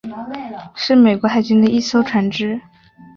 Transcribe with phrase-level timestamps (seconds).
[0.73, 2.59] 是美国海军的一艘船只。